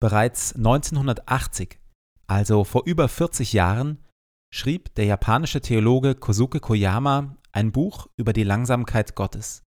[0.00, 1.80] Bereits 1980,
[2.26, 4.04] also vor über 40 Jahren,
[4.52, 9.62] schrieb der japanische Theologe Kosuke Koyama ein Buch über die Langsamkeit Gottes.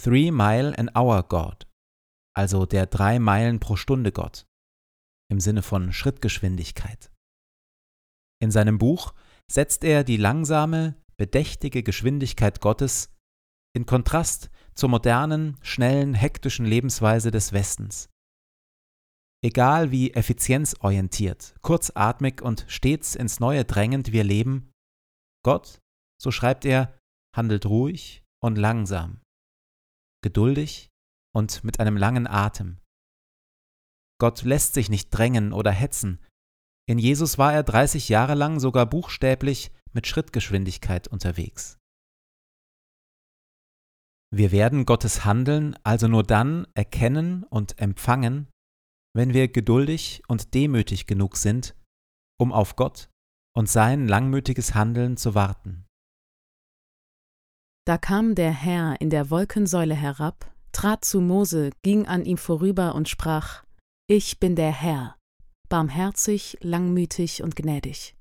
[0.00, 1.66] Three Mile an Hour God,
[2.34, 4.46] also der drei Meilen pro Stunde Gott,
[5.30, 7.10] im Sinne von Schrittgeschwindigkeit.
[8.40, 9.14] In seinem Buch
[9.50, 13.10] setzt er die langsame, bedächtige Geschwindigkeit Gottes
[13.74, 18.08] in Kontrast zur modernen, schnellen, hektischen Lebensweise des Westens.
[19.44, 24.72] Egal wie effizienzorientiert, kurzatmig und stets ins Neue drängend wir leben,
[25.44, 25.80] Gott,
[26.20, 26.98] so schreibt er,
[27.36, 29.20] handelt ruhig und langsam,
[30.22, 30.88] geduldig
[31.34, 32.80] und mit einem langen Atem.
[34.18, 36.24] Gott lässt sich nicht drängen oder hetzen.
[36.88, 41.78] In Jesus war er 30 Jahre lang sogar buchstäblich mit Schrittgeschwindigkeit unterwegs.
[44.32, 48.48] Wir werden Gottes Handeln also nur dann erkennen und empfangen,
[49.16, 51.74] wenn wir geduldig und demütig genug sind,
[52.38, 53.08] um auf Gott
[53.56, 55.86] und sein langmütiges Handeln zu warten.
[57.86, 62.94] Da kam der Herr in der Wolkensäule herab, trat zu Mose, ging an ihm vorüber
[62.94, 63.64] und sprach,
[64.06, 65.16] Ich bin der Herr,
[65.70, 68.16] barmherzig, langmütig und gnädig.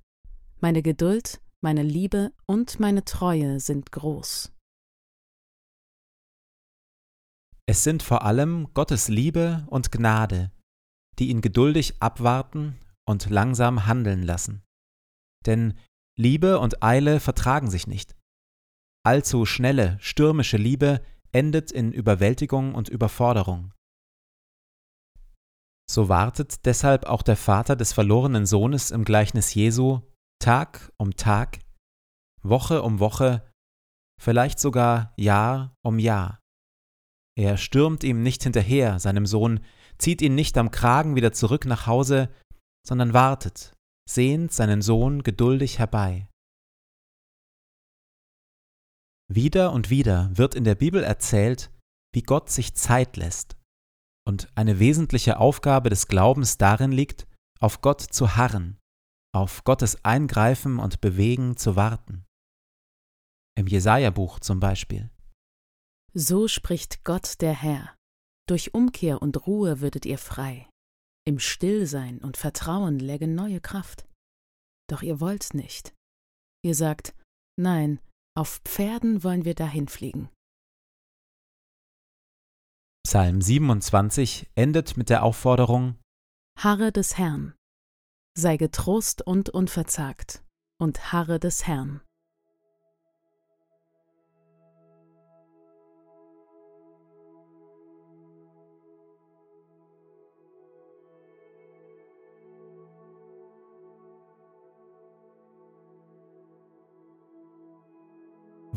[0.62, 4.54] Meine Geduld, meine Liebe und meine Treue sind groß.
[7.68, 10.52] Es sind vor allem Gottes Liebe und Gnade,
[11.20, 12.78] die ihn geduldig abwarten
[13.08, 14.64] und langsam handeln lassen.
[15.46, 15.78] Denn
[16.18, 18.16] Liebe und Eile vertragen sich nicht.
[19.06, 21.02] Allzu schnelle, stürmische Liebe
[21.32, 23.74] endet in Überwältigung und Überforderung.
[25.90, 30.02] So wartet deshalb auch der Vater des verlorenen Sohnes im Gleichnis Jesu
[30.40, 31.60] Tag um Tag,
[32.42, 33.50] Woche um Woche,
[34.22, 36.40] vielleicht sogar Jahr um Jahr.
[37.38, 39.60] Er stürmt ihm nicht hinterher, seinem Sohn,
[39.98, 42.30] zieht ihn nicht am Kragen wieder zurück nach Hause,
[42.86, 43.74] sondern wartet,
[44.10, 46.28] sehnt seinen Sohn geduldig herbei.
[49.28, 51.72] Wieder und wieder wird in der Bibel erzählt,
[52.14, 53.58] wie Gott sich Zeit lässt,
[54.28, 57.28] und eine wesentliche Aufgabe des Glaubens darin liegt,
[57.60, 58.78] auf Gott zu harren,
[59.34, 62.26] auf Gottes Eingreifen und Bewegen zu warten.
[63.58, 65.10] Im Jesaja-Buch zum Beispiel.
[66.14, 67.95] So spricht Gott der Herr.
[68.48, 70.70] Durch Umkehr und Ruhe würdet ihr frei.
[71.28, 74.08] Im Stillsein und Vertrauen läge neue Kraft.
[74.88, 75.96] Doch ihr wollt's nicht.
[76.64, 77.16] Ihr sagt,
[77.60, 78.00] nein,
[78.38, 80.30] auf Pferden wollen wir dahin fliegen.
[83.04, 85.98] Psalm 27 endet mit der Aufforderung
[86.60, 87.56] Harre des Herrn.
[88.38, 90.44] Sei getrost und unverzagt
[90.80, 92.02] und harre des Herrn.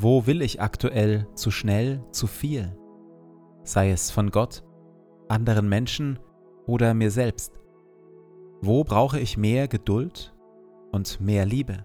[0.00, 2.72] Wo will ich aktuell zu schnell, zu viel?
[3.64, 4.62] sei es von Gott,
[5.28, 6.20] anderen Menschen
[6.66, 7.60] oder mir selbst?
[8.60, 10.34] Wo brauche ich mehr Geduld
[10.92, 11.84] und mehr Liebe?